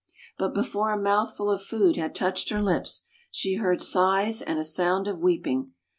[0.35, 4.63] But before a mouthful of food had touched her lips, she heard sighs and a
[4.63, 5.73] sound of weeping.